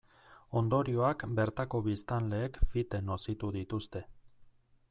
[0.61, 4.05] Ondorioak bertako biztanleek fite nozitu dituzte.